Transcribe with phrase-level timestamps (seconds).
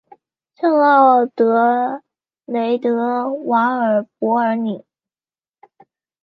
[0.55, 2.01] 圣昂德
[2.45, 4.83] 雷德瓦尔博尔尼。